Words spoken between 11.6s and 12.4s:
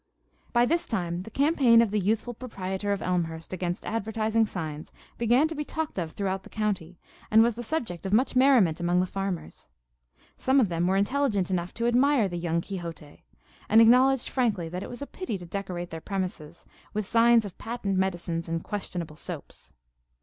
to admire the